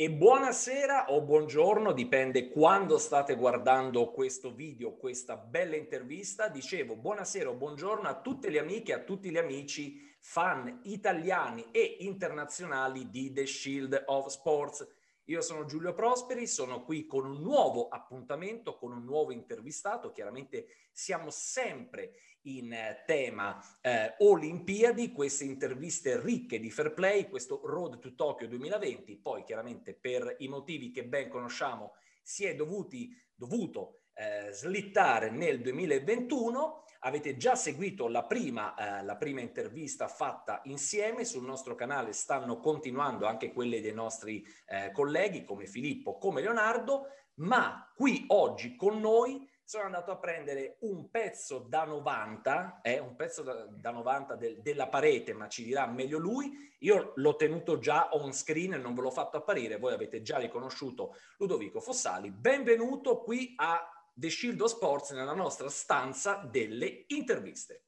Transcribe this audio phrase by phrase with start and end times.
[0.00, 6.46] E buonasera o buongiorno, dipende quando state guardando questo video, questa bella intervista.
[6.46, 11.96] Dicevo buonasera o buongiorno a tutte le amiche a tutti gli amici fan italiani e
[11.98, 14.86] internazionali di The Shield of Sports.
[15.24, 20.12] Io sono Giulio Prosperi, sono qui con un nuovo appuntamento, con un nuovo intervistato.
[20.12, 22.12] Chiaramente siamo sempre
[22.56, 28.48] in eh, tema eh, Olimpiadi, queste interviste ricche di fair play, questo Road to Tokyo
[28.48, 35.30] 2020, poi chiaramente per i motivi che ben conosciamo si è dovuti, dovuto eh, slittare
[35.30, 36.84] nel 2021.
[37.00, 41.24] Avete già seguito la prima, eh, la prima intervista fatta insieme.
[41.24, 47.06] Sul nostro canale, stanno continuando anche quelle dei nostri eh, colleghi come Filippo, come Leonardo,
[47.36, 53.14] ma qui oggi con noi sono andato a prendere un pezzo da 90, eh, un
[53.16, 56.50] pezzo da, da 90 del, della parete, ma ci dirà meglio lui.
[56.78, 60.38] Io l'ho tenuto già on screen e non ve l'ho fatto apparire, voi avete già
[60.38, 62.30] riconosciuto Ludovico Fossali.
[62.30, 63.78] Benvenuto qui a
[64.14, 67.82] The Shield of Sports nella nostra stanza delle interviste.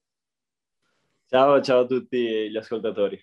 [1.28, 3.18] Ciao, ciao a tutti gli ascoltatori.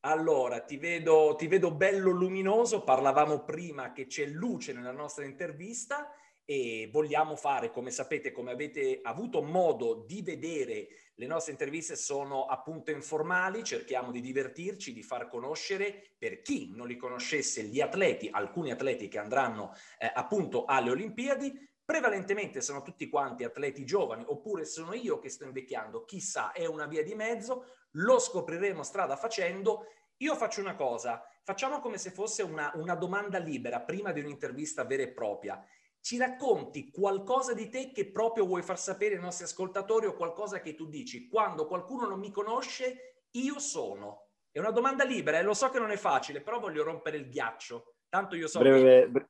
[0.00, 6.12] Allora, ti vedo, ti vedo bello luminoso, parlavamo prima che c'è luce nella nostra intervista
[6.44, 12.46] e vogliamo fare, come sapete, come avete avuto modo di vedere, le nostre interviste sono
[12.46, 18.28] appunto informali, cerchiamo di divertirci, di far conoscere per chi non li conoscesse gli atleti,
[18.30, 21.70] alcuni atleti che andranno eh, appunto alle Olimpiadi.
[21.84, 26.86] Prevalentemente sono tutti quanti atleti giovani, oppure sono io che sto invecchiando, chissà, è una
[26.86, 29.86] via di mezzo, lo scopriremo strada facendo.
[30.18, 34.84] Io faccio una cosa, facciamo come se fosse una, una domanda libera prima di un'intervista
[34.84, 35.62] vera e propria
[36.02, 40.60] ci racconti qualcosa di te che proprio vuoi far sapere ai nostri ascoltatori o qualcosa
[40.60, 41.28] che tu dici.
[41.28, 44.30] Quando qualcuno non mi conosce, io sono.
[44.50, 45.42] È una domanda libera, eh?
[45.42, 47.94] lo so che non è facile, però voglio rompere il ghiaccio.
[48.08, 49.26] Tanto io so breve, che...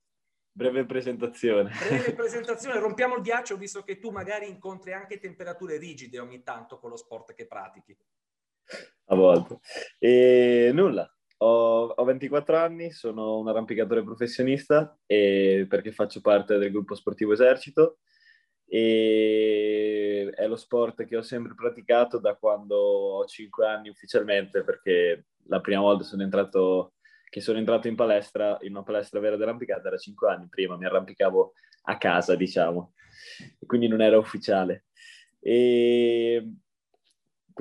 [0.51, 1.71] breve presentazione.
[1.79, 6.79] Breve presentazione, rompiamo il ghiaccio visto che tu magari incontri anche temperature rigide ogni tanto
[6.79, 7.95] con lo sport che pratichi.
[9.05, 9.61] A volte.
[9.99, 11.07] E nulla,
[11.43, 17.33] ho, ho, 24 anni, sono un arrampicatore professionista e perché faccio parte del gruppo sportivo
[17.33, 17.99] Esercito
[18.67, 25.27] e è lo sport che ho sempre praticato da quando ho 5 anni ufficialmente perché
[25.47, 26.95] la prima volta sono entrato,
[27.29, 30.87] che sono entrato in palestra, in una palestra vera dell'arrampicata era 5 anni, prima mi
[30.87, 31.55] arrampicavo
[31.85, 32.95] a casa diciamo,
[33.67, 34.85] quindi non era ufficiale.
[35.41, 36.53] E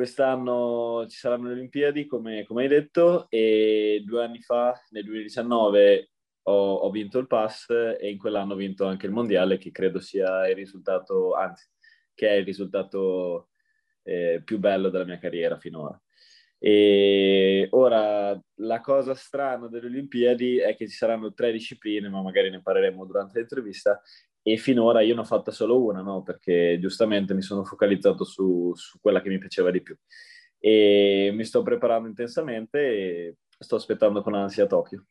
[0.02, 6.10] quest'anno ci saranno le Olimpiadi, come, come, hai detto, e due anni fa, nel 2019,
[6.44, 10.00] ho, ho, vinto il pass e in quell'anno ho vinto anche il mondiale, che credo
[10.00, 11.68] sia il risultato, anzi,
[12.16, 13.50] che è il risultato
[14.02, 16.02] eh, più bello della mia carriera finora.
[16.58, 22.50] E ora la cosa strana delle Olimpiadi è che ci saranno tre discipline, ma magari
[22.50, 24.02] ne parleremo durante l'intervista,
[24.44, 26.24] e finora io ne ho fatta solo una, no?
[26.24, 29.96] perché giustamente mi sono focalizzato su, su, quella che mi piaceva di più.
[30.58, 35.06] E mi sto preparando intensamente e sto aspettando con ansia Tokyo.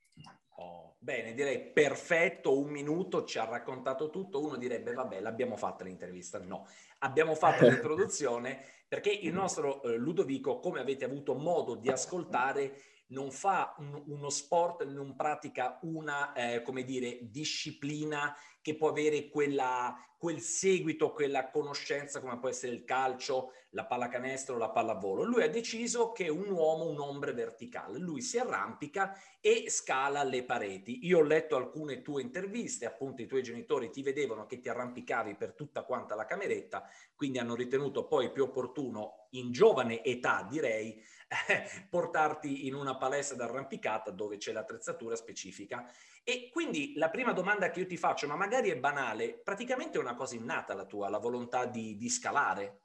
[0.57, 4.45] Oh, bene, direi perfetto, un minuto, ci ha raccontato tutto.
[4.45, 6.39] Uno direbbe, vabbè, l'abbiamo fatta l'intervista.
[6.39, 6.67] No,
[6.99, 12.75] abbiamo fatto l'introduzione perché il nostro eh, Ludovico, come avete avuto modo di ascoltare,
[13.11, 19.29] non fa un, uno sport, non pratica una, eh, come dire, disciplina che può avere
[19.29, 25.25] quella, quel seguito, quella conoscenza come può essere il calcio, la pallacanestro, la pallavolo.
[25.25, 27.99] Lui ha deciso che un uomo, un ombre verticale.
[27.99, 31.07] Lui si arrampica e scala le pareti.
[31.07, 35.37] Io ho letto alcune tue interviste, appunto i tuoi genitori ti vedevano che ti arrampicavi
[35.37, 41.03] per tutta quanta la cameretta, quindi hanno ritenuto poi più opportuno in giovane età, direi,
[41.89, 45.91] portarti in una palestra d'arrampicata dove c'è l'attrezzatura specifica.
[46.31, 50.01] E quindi la prima domanda che io ti faccio, ma magari è banale, praticamente è
[50.01, 52.83] una cosa innata la tua, la volontà di, di scalare.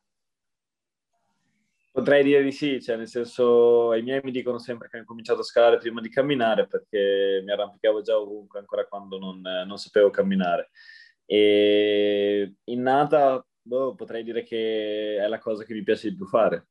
[1.92, 5.42] Potrei dire di sì, cioè nel senso i miei mi dicono sempre che ho cominciato
[5.42, 10.10] a scalare prima di camminare perché mi arrampicavo già ovunque ancora quando non, non sapevo
[10.10, 10.72] camminare.
[11.24, 16.66] E innata, boh, potrei dire che è la cosa che mi piace di più fare.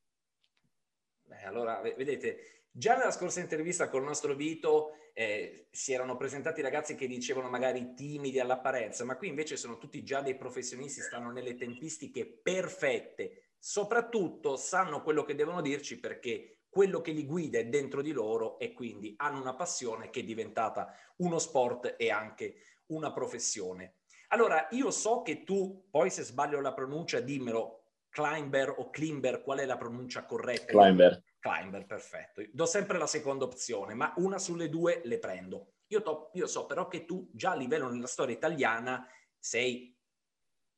[1.23, 6.61] Beh, allora, vedete, già nella scorsa intervista con il nostro Vito eh, si erano presentati
[6.61, 11.31] ragazzi che dicevano magari timidi all'apparenza, ma qui invece sono tutti già dei professionisti, stanno
[11.31, 17.67] nelle tempistiche perfette, soprattutto sanno quello che devono dirci perché quello che li guida è
[17.67, 22.55] dentro di loro e quindi hanno una passione che è diventata uno sport e anche
[22.87, 23.99] una professione.
[24.29, 29.59] Allora, io so che tu, poi se sbaglio la pronuncia, dimmelo, Climber o Klimber, qual
[29.59, 30.73] è la pronuncia corretta?
[30.73, 31.23] Climber.
[31.45, 32.41] Climber, perfetto.
[32.51, 35.73] Do sempre la seconda opzione, ma una sulle due le prendo.
[35.89, 39.07] Io, to- io so però che tu già a livello nella storia italiana
[39.37, 39.95] sei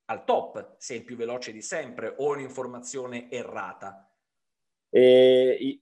[0.10, 4.14] al top, sei il più veloce di sempre o un'informazione errata?
[4.90, 5.82] E,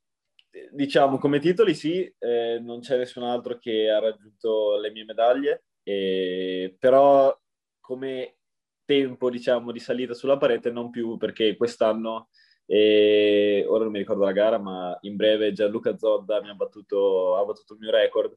[0.71, 5.63] diciamo, come titoli sì, eh, non c'è nessun altro che ha raggiunto le mie medaglie,
[5.81, 7.35] eh, però
[7.79, 8.37] come
[8.85, 12.29] tempo, diciamo, di salita sulla parete non più, perché quest'anno
[12.65, 17.35] e ora non mi ricordo la gara, ma in breve Gianluca Zodda mi ha battuto,
[17.35, 18.35] ha battuto il mio record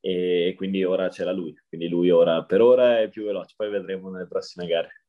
[0.00, 1.54] e quindi ora c'era lui.
[1.68, 5.04] Quindi lui ora, per ora è più veloce, poi vedremo nelle prossime gare.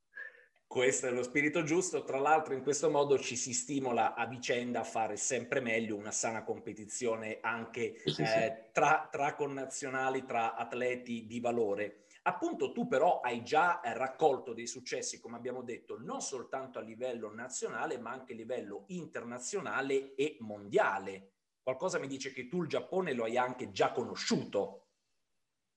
[0.69, 4.81] Questo è lo spirito giusto, tra l'altro in questo modo ci si stimola a vicenda
[4.81, 8.53] a fare sempre meglio una sana competizione anche sì, eh, sì.
[8.71, 12.03] Tra, tra connazionali, tra atleti di valore.
[12.23, 16.81] Appunto tu però hai già eh, raccolto dei successi, come abbiamo detto, non soltanto a
[16.81, 21.31] livello nazionale, ma anche a livello internazionale e mondiale.
[21.61, 24.85] Qualcosa mi dice che tu il Giappone lo hai anche già conosciuto.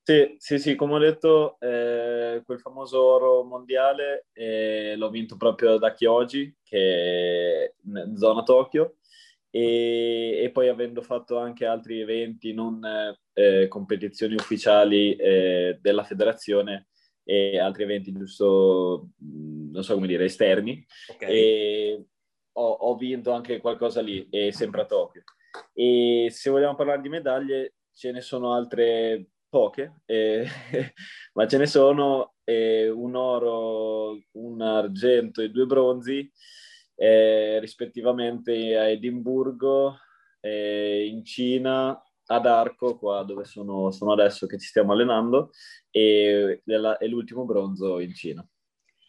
[0.04, 5.78] Sì, sì, sì, come ho detto, eh, quel famoso oro mondiale eh, l'ho vinto proprio
[5.78, 8.96] da Kyoji, che è in zona Tokyo,
[9.54, 12.80] e, e, poi avendo fatto anche altri eventi, non
[13.34, 16.88] eh, competizioni ufficiali eh, della federazione
[17.22, 22.02] e altri eventi giusto, non so come dire, esterni, okay.
[22.52, 25.22] ho, ho, vinto anche qualcosa lì, e sempre a Tokyo.
[25.74, 30.46] E se vogliamo parlare di medaglie, ce ne sono altre poche, eh,
[31.34, 36.32] ma ce ne sono eh, un oro, un argento e due bronzi
[37.02, 39.96] eh, rispettivamente a Edimburgo,
[40.38, 45.50] eh, in Cina, ad Arco, qua dove sono, sono adesso che ci stiamo allenando,
[45.90, 48.46] e, della, e l'ultimo bronzo in Cina.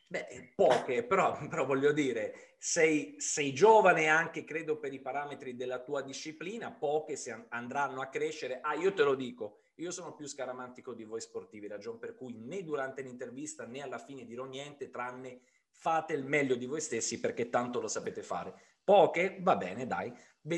[0.07, 5.83] Beh, poche, però, però voglio dire, sei, sei, giovane anche, credo, per i parametri della
[5.83, 8.59] tua disciplina, poche si andranno a crescere.
[8.61, 12.33] Ah, io te lo dico, io sono più scaramantico di voi sportivi, ragion per cui
[12.39, 15.41] né durante l'intervista né alla fine dirò niente, tranne
[15.73, 18.53] fate il meglio di voi stessi perché tanto lo sapete fare.
[18.83, 20.13] Poche, va bene, dai,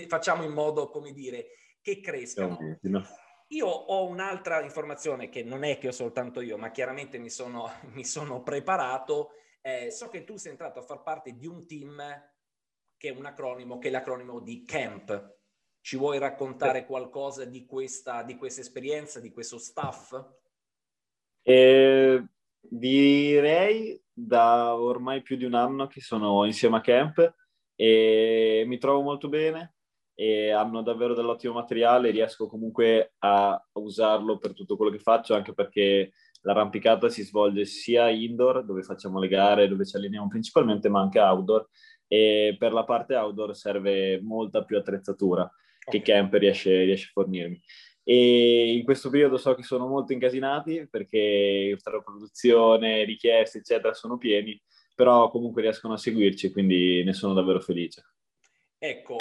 [0.08, 1.48] facciamo in modo, come dire,
[1.82, 2.58] che crescano.
[3.50, 7.70] Io ho un'altra informazione che non è che ho soltanto io, ma chiaramente mi sono,
[7.94, 9.32] mi sono preparato.
[9.62, 12.02] Eh, so che tu sei entrato a far parte di un team
[12.98, 15.34] che è un acronimo, che è l'acronimo di CAMP.
[15.82, 20.20] Ci vuoi raccontare qualcosa di questa, di questa esperienza, di questo staff?
[21.44, 22.26] Eh,
[22.70, 27.34] direi da ormai più di un anno che sono insieme a Camp
[27.76, 29.76] e mi trovo molto bene
[30.14, 35.54] e hanno davvero dell'ottimo materiale, riesco comunque a usarlo per tutto quello che faccio, anche
[35.54, 41.02] perché l'arrampicata si svolge sia indoor, dove facciamo le gare, dove ci alleniamo principalmente, ma
[41.02, 41.68] anche outdoor
[42.08, 46.00] e per la parte outdoor serve molta più attrezzatura okay.
[46.00, 47.60] che Camp riesce, riesce a fornirmi
[48.08, 54.20] e in questo periodo so che sono molto incasinati perché tra produzione, richieste eccetera sono
[54.20, 54.62] pieni,
[54.94, 58.06] però comunque riescono a seguirci quindi ne sono davvero felice.
[58.78, 59.18] Ecco,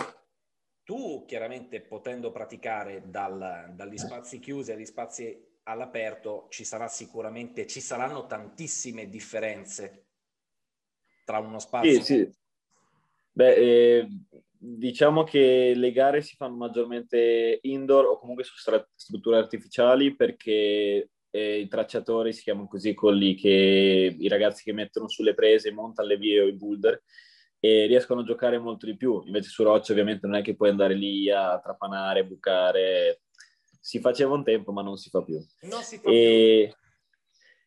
[0.85, 7.81] tu chiaramente potendo praticare dal, dagli spazi chiusi agli spazi all'aperto ci sarà sicuramente, ci
[7.81, 10.09] saranno tantissime differenze
[11.25, 11.91] tra uno spazio...
[11.91, 12.35] Sì, sì.
[13.33, 14.09] Beh, eh,
[14.67, 21.11] diciamo che le gare si fanno maggiormente indoor o comunque su stra- strutture artificiali perché
[21.31, 26.09] eh, i tracciatori si chiamano così quelli che i ragazzi che mettono sulle prese, montano
[26.09, 27.03] le vie o i boulder
[27.61, 29.23] e riescono a giocare molto di più.
[29.27, 33.23] Invece su roccia ovviamente non è che puoi andare lì a trapanare, bucare.
[33.81, 35.39] Si faceva un tempo ma non si fa più.
[35.63, 36.69] Non si fa e...
[36.71, 36.84] più.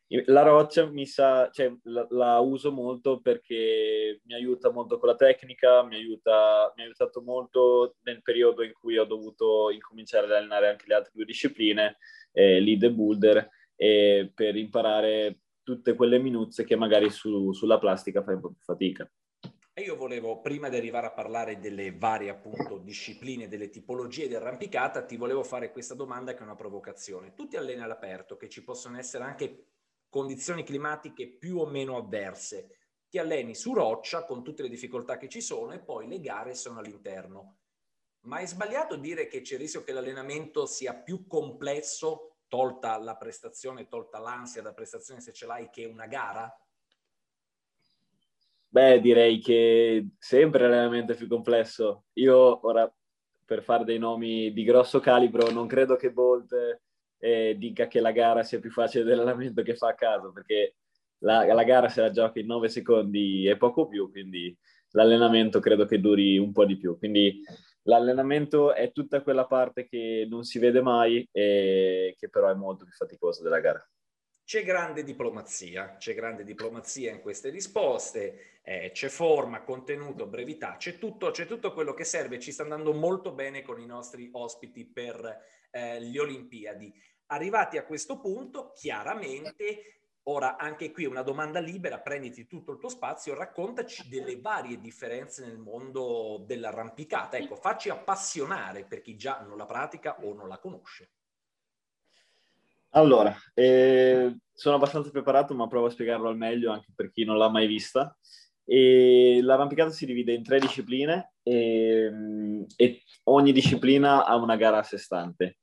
[0.09, 5.15] La roccia mi sa, cioè, la, la, uso molto perché mi aiuta molto con la
[5.15, 10.31] tecnica, mi, aiuta, mi ha aiutato molto nel periodo in cui ho dovuto incominciare ad
[10.31, 11.97] allenare anche le altre due discipline,
[12.31, 18.23] eh, lead e boulder, e per imparare tutte quelle minuzie che magari su, sulla plastica
[18.23, 19.11] fai un po' più fatica.
[19.73, 24.35] E io volevo, prima di arrivare a parlare delle varie appunto discipline, delle tipologie di
[24.35, 27.33] arrampicata, ti volevo fare questa domanda che è una provocazione.
[27.35, 29.65] Tu ti alleni all'aperto, che ci possono essere anche
[30.09, 32.77] condizioni climatiche più o meno avverse.
[33.09, 36.55] Ti alleni su roccia con tutte le difficoltà che ci sono e poi le gare
[36.55, 37.59] sono all'interno.
[38.21, 43.15] Ma è sbagliato dire che c'è il rischio che l'allenamento sia più complesso, tolta la
[43.15, 46.53] prestazione, tolta l'ansia da prestazione se ce l'hai, che una gara?
[48.69, 52.05] Beh, direi che sempre l'allenamento è più complesso.
[52.13, 52.93] Io ora,
[53.45, 56.81] per fare dei nomi di grosso calibro, non credo che Bolt
[57.19, 60.75] eh, dica che la gara sia più facile dell'allenamento che fa a caso, perché
[61.19, 64.55] la, la gara se la gioca in 9 secondi e poco più, quindi
[64.91, 66.97] l'allenamento credo che duri un po' di più.
[66.97, 67.41] Quindi
[67.83, 72.85] l'allenamento è tutta quella parte che non si vede mai e che però è molto
[72.85, 73.87] più faticosa della gara.
[74.43, 80.97] C'è grande diplomazia, c'è grande diplomazia in queste risposte, eh, c'è forma, contenuto, brevità, c'è
[80.97, 84.85] tutto, c'è tutto quello che serve, ci sta andando molto bene con i nostri ospiti
[84.85, 85.37] per
[85.77, 86.93] eh, le Olimpiadi.
[87.27, 92.89] Arrivati a questo punto, chiaramente, ora anche qui una domanda libera, prenditi tutto il tuo
[92.89, 97.37] spazio, raccontaci delle varie differenze nel mondo dell'arrampicata.
[97.37, 101.11] Ecco, facci appassionare per chi già non la pratica o non la conosce.
[102.91, 107.37] Allora, eh, sono abbastanza preparato, ma provo a spiegarlo al meglio anche per chi non
[107.37, 108.17] l'ha mai vista.
[108.65, 114.83] E l'arrampicata si divide in tre discipline e, e ogni disciplina ha una gara a
[114.83, 115.59] sé stante.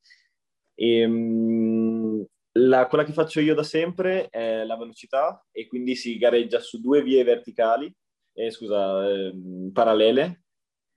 [0.74, 2.26] E,
[2.56, 6.80] la, quella che faccio io da sempre è la velocità e quindi si gareggia su
[6.80, 7.92] due vie verticali,
[8.34, 9.32] eh, scusa, eh,
[9.72, 10.44] parallele,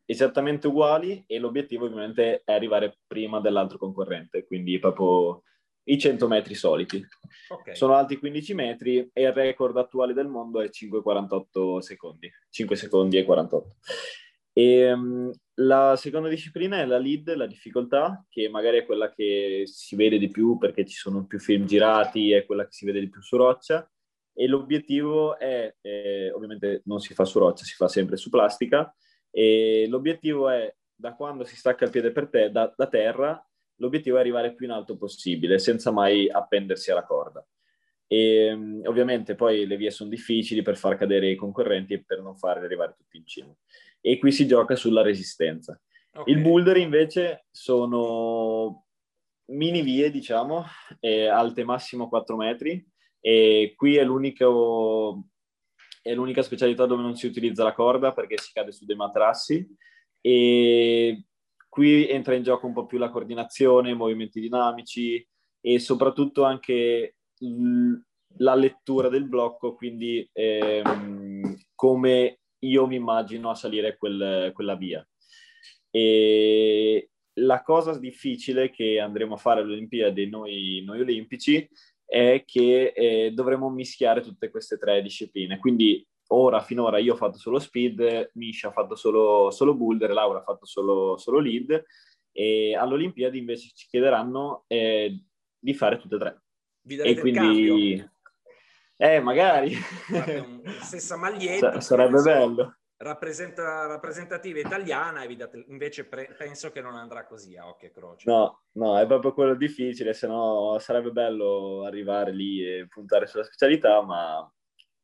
[0.06, 5.44] esattamente uguali e l'obiettivo ovviamente è arrivare prima dell'altro concorrente, quindi proprio
[5.86, 7.04] i 100 metri soliti.
[7.50, 7.76] Okay.
[7.76, 13.18] Sono alti 15 metri e il record attuale del mondo è 5,48 secondi, 5 secondi
[13.18, 13.76] e 48.
[14.58, 19.66] E, um, la seconda disciplina è la lead, la difficoltà, che magari è quella che
[19.66, 23.00] si vede di più perché ci sono più film girati, è quella che si vede
[23.00, 23.88] di più su roccia.
[24.34, 28.92] E l'obiettivo è, eh, ovviamente non si fa su roccia, si fa sempre su plastica,
[29.30, 33.40] e l'obiettivo è da quando si stacca il piede per te, da, da terra
[33.76, 37.46] l'obiettivo è arrivare più in alto possibile, senza mai appendersi alla corda.
[38.08, 38.52] E
[38.86, 42.66] ovviamente poi le vie sono difficili per far cadere i concorrenti e per non farli
[42.66, 43.56] arrivare tutti in cima.
[44.08, 45.80] E qui si gioca sulla resistenza.
[46.14, 46.34] Okay.
[46.34, 48.86] Il boulder invece sono
[49.52, 50.64] mini vie, diciamo,
[51.32, 52.86] alte massimo 4 metri
[53.20, 54.46] e qui è, è l'unica
[56.42, 59.68] specialità dove non si utilizza la corda perché si cade su dei materassi
[60.22, 61.28] e
[61.78, 65.24] Qui entra in gioco un po' più la coordinazione, i movimenti dinamici
[65.62, 67.18] e soprattutto anche
[68.38, 75.08] la lettura del blocco, quindi ehm, come io mi immagino a salire quel, quella via.
[75.90, 77.10] E
[77.40, 81.68] la cosa difficile che andremo a fare alle Olimpiadi noi, noi olimpici
[82.06, 85.60] è che eh, dovremo mischiare tutte queste tre discipline.
[85.60, 90.40] Quindi ora, finora, io ho fatto solo speed, Misha ha fatto solo, solo boulder, Laura
[90.40, 91.84] ha fatto solo, solo lead
[92.32, 95.24] e all'Olimpiadi invece ci chiederanno eh,
[95.58, 96.42] di fare tutte e tre.
[96.82, 98.10] Vi darete e quindi...
[98.98, 99.76] Eh, magari.
[100.10, 101.80] Un, stessa maglietta.
[101.80, 102.78] sarebbe bello.
[103.00, 105.24] Rappresenta, rappresentativa italiana,
[105.68, 108.28] invece pre, penso che non andrà così a occhio e croce.
[108.28, 113.44] No, no, è proprio quello difficile, se no sarebbe bello arrivare lì e puntare sulla
[113.44, 114.52] specialità, ma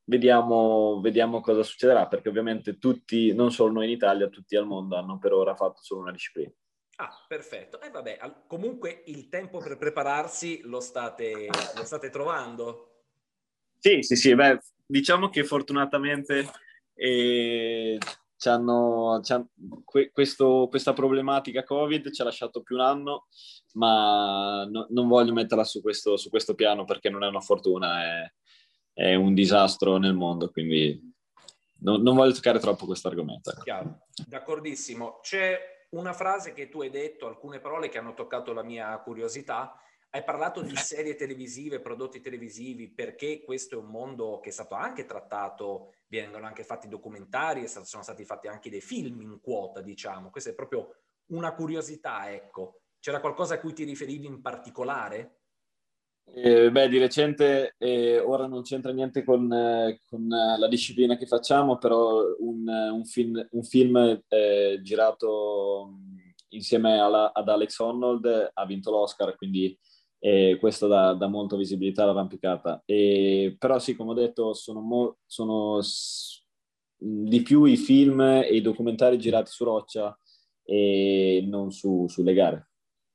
[0.05, 4.97] Vediamo, vediamo, cosa succederà, perché ovviamente tutti, non solo noi in Italia, tutti al mondo
[4.97, 6.51] hanno per ora fatto solo una disciplina.
[6.97, 7.79] Ah, perfetto.
[7.79, 12.92] E eh, vabbè, comunque il tempo per prepararsi lo state, lo state trovando?
[13.83, 14.33] Sì, sì, sì.
[14.33, 16.49] Beh, diciamo che fortunatamente
[16.93, 17.97] eh,
[18.37, 19.49] c'hanno, c'hanno,
[19.83, 23.27] que- questo, questa problematica Covid ci ha lasciato più un anno,
[23.73, 28.23] ma no, non voglio metterla su questo, su questo piano perché non è una fortuna,
[28.23, 28.33] è,
[28.93, 30.97] è un disastro nel mondo, quindi
[31.81, 33.51] non, non voglio toccare troppo questo argomento.
[33.51, 33.63] Ecco.
[33.63, 35.19] Chiaro, d'accordissimo.
[35.21, 39.77] C'è una frase che tu hai detto, alcune parole che hanno toccato la mia curiosità.
[40.15, 44.75] Hai parlato di serie televisive, prodotti televisivi, perché questo è un mondo che è stato
[44.75, 50.29] anche trattato, vengono anche fatti documentari, sono stati fatti anche dei film in quota, diciamo.
[50.29, 50.97] Questa è proprio
[51.31, 52.81] una curiosità, ecco.
[52.99, 55.39] C'era qualcosa a cui ti riferivi in particolare?
[56.25, 61.25] Eh, beh, di recente, eh, ora non c'entra niente con, eh, con, la disciplina che
[61.25, 65.97] facciamo, però un, un film, un film eh, girato
[66.49, 69.75] insieme alla, ad Alex Honnold ha vinto l'Oscar, quindi
[70.25, 72.81] eh, questo dà, dà molta visibilità all'arrampicata.
[72.85, 75.81] E, però sì, come ho detto, sono, mo, sono
[76.95, 80.17] di più i film e i documentari girati su roccia
[80.63, 82.69] e non su, sulle gare.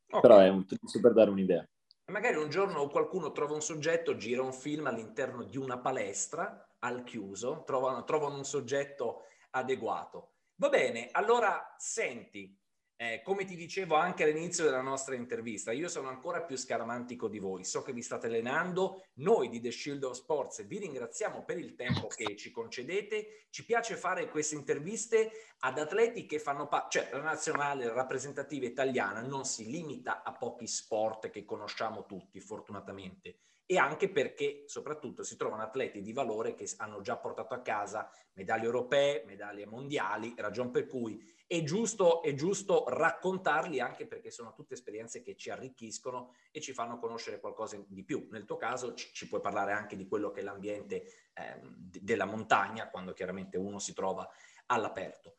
[0.07, 0.21] Okay.
[0.21, 1.67] Però è un, per dare un'idea.
[2.13, 7.05] Magari un giorno qualcuno trova un soggetto, gira un film all'interno di una palestra al
[7.05, 9.23] chiuso, trovano, trovano un soggetto
[9.53, 10.33] adeguato.
[10.57, 12.58] Va bene, allora senti,
[13.01, 17.39] eh, come ti dicevo anche all'inizio della nostra intervista, io sono ancora più scaramantico di
[17.39, 21.59] voi, so che vi state allenando, noi di The Shield of Sports vi ringraziamo per
[21.59, 26.99] il tempo che ci concedete, ci piace fare queste interviste ad atleti che fanno parte,
[26.99, 33.37] cioè la nazionale rappresentativa italiana non si limita a pochi sport che conosciamo tutti, fortunatamente
[33.71, 38.11] e anche perché soprattutto si trovano atleti di valore che hanno già portato a casa
[38.33, 44.53] medaglie europee, medaglie mondiali, ragion per cui è giusto, è giusto raccontarli anche perché sono
[44.53, 48.29] tutte esperienze che ci arricchiscono e ci fanno conoscere qualcosa di più.
[48.31, 52.27] Nel tuo caso ci, ci puoi parlare anche di quello che è l'ambiente eh, della
[52.27, 54.29] montagna, quando chiaramente uno si trova
[54.67, 55.39] all'aperto.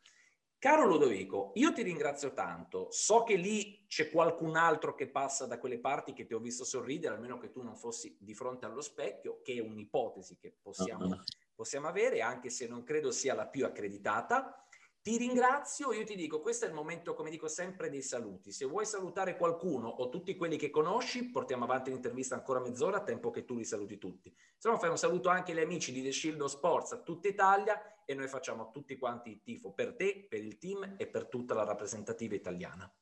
[0.58, 2.88] Caro Ludovico, io ti ringrazio tanto.
[2.90, 6.64] So che lì c'è qualcun altro che passa da quelle parti che ti ho visto
[6.64, 11.22] sorridere, almeno che tu non fossi di fronte allo specchio, che è un'ipotesi che possiamo,
[11.54, 14.66] possiamo avere, anche se non credo sia la più accreditata.
[15.02, 18.52] Ti ringrazio, io ti dico, questo è il momento, come dico sempre, dei saluti.
[18.52, 23.02] Se vuoi salutare qualcuno o tutti quelli che conosci, portiamo avanti l'intervista ancora mezz'ora, a
[23.02, 24.30] tempo che tu li saluti tutti.
[24.58, 27.80] Se no fai un saluto anche agli amici di The Shield Sports, a tutta Italia,
[28.04, 31.54] e noi facciamo tutti quanti il tifo per te, per il team e per tutta
[31.54, 32.92] la rappresentativa italiana.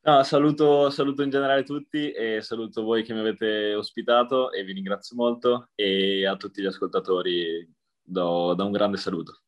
[0.00, 4.72] No, saluto, saluto in generale tutti e saluto voi che mi avete ospitato e vi
[4.72, 9.42] ringrazio molto e a tutti gli ascoltatori do, do un grande saluto.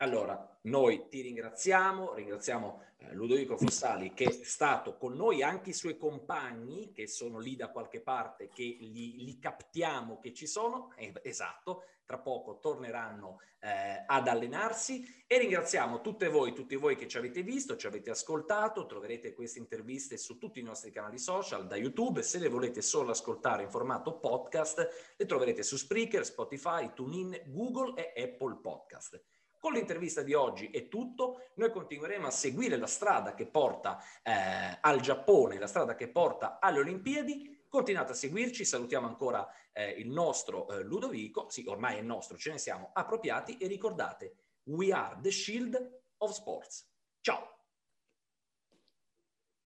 [0.00, 5.74] Allora, noi ti ringraziamo, ringraziamo eh, Ludovico Fossali che è stato con noi, anche i
[5.74, 10.92] suoi compagni che sono lì da qualche parte, che li, li captiamo che ci sono,
[10.94, 15.24] eh, esatto, tra poco torneranno eh, ad allenarsi.
[15.26, 19.58] E ringraziamo tutte voi, tutti voi che ci avete visto, ci avete ascoltato, troverete queste
[19.58, 23.70] interviste su tutti i nostri canali social, da YouTube, se le volete solo ascoltare in
[23.70, 29.20] formato podcast, le troverete su Spreaker, Spotify, TuneIn, Google e Apple Podcast.
[29.58, 34.78] Con l'intervista di oggi è tutto, noi continueremo a seguire la strada che porta eh,
[34.80, 37.66] al Giappone, la strada che porta alle Olimpiadi.
[37.68, 42.52] Continuate a seguirci, salutiamo ancora eh, il nostro eh, Ludovico, sì ormai è nostro, ce
[42.52, 45.76] ne siamo appropriati e ricordate, we are the shield
[46.18, 46.88] of sports.
[47.20, 47.57] Ciao!